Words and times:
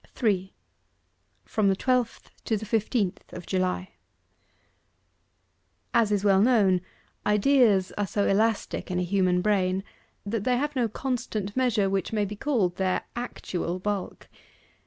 3. 0.15 0.51
FROM 1.45 1.67
THE 1.67 1.75
TWELFTH 1.75 2.31
TO 2.43 2.57
THE 2.57 2.65
FIFTEENTH 2.65 3.31
OF 3.33 3.45
JULY 3.45 3.89
As 5.93 6.11
is 6.11 6.23
well 6.23 6.41
known, 6.41 6.81
ideas 7.23 7.93
are 7.99 8.07
so 8.07 8.25
elastic 8.27 8.89
in 8.89 8.97
a 8.97 9.03
human 9.03 9.43
brain, 9.43 9.83
that 10.25 10.43
they 10.43 10.57
have 10.57 10.75
no 10.75 10.87
constant 10.89 11.55
measure 11.55 11.87
which 11.87 12.11
may 12.11 12.25
be 12.25 12.35
called 12.35 12.77
their 12.77 13.03
actual 13.15 13.77
bulk. 13.77 14.27